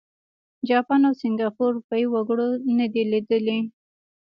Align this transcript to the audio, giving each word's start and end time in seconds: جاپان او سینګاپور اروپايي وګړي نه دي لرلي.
جاپان 0.69 1.01
او 1.07 1.13
سینګاپور 1.21 1.69
اروپايي 1.71 2.05
وګړي 2.09 2.49
نه 2.79 2.87
دي 2.93 3.03
لرلي. 3.11 3.59